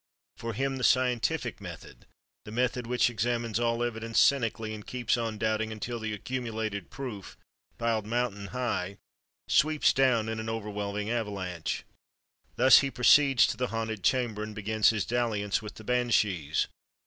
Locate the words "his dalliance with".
14.89-15.75